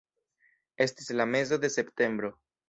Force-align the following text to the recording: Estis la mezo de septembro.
Estis 0.85 1.11
la 1.21 1.27
mezo 1.35 1.61
de 1.67 1.71
septembro. 1.77 2.35